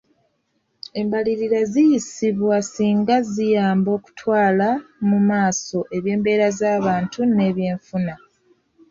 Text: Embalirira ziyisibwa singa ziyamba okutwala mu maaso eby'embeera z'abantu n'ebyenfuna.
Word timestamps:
Embalirira 1.01 1.61
ziyisibwa 1.71 2.55
singa 2.73 3.15
ziyamba 3.31 3.89
okutwala 3.97 4.67
mu 5.09 5.19
maaso 5.29 5.79
eby'embeera 5.97 6.47
z'abantu 6.59 7.19
n'ebyenfuna. 7.35 8.13